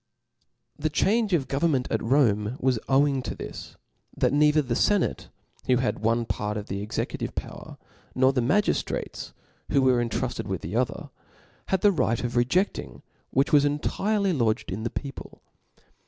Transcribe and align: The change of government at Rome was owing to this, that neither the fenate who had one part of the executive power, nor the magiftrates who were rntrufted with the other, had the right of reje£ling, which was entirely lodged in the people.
The 0.79 0.89
change 0.89 1.31
of 1.31 1.47
government 1.47 1.87
at 1.91 2.01
Rome 2.01 2.57
was 2.59 2.79
owing 2.89 3.21
to 3.21 3.35
this, 3.35 3.75
that 4.17 4.33
neither 4.33 4.63
the 4.63 4.73
fenate 4.75 5.27
who 5.67 5.75
had 5.77 5.99
one 5.99 6.25
part 6.25 6.57
of 6.57 6.65
the 6.69 6.81
executive 6.81 7.35
power, 7.35 7.77
nor 8.15 8.33
the 8.33 8.41
magiftrates 8.41 9.31
who 9.69 9.83
were 9.83 10.03
rntrufted 10.03 10.47
with 10.47 10.61
the 10.61 10.75
other, 10.75 11.11
had 11.67 11.81
the 11.81 11.91
right 11.91 12.23
of 12.23 12.33
reje£ling, 12.33 13.03
which 13.29 13.53
was 13.53 13.63
entirely 13.63 14.33
lodged 14.33 14.71
in 14.71 14.81
the 14.81 14.89
people. 14.89 15.39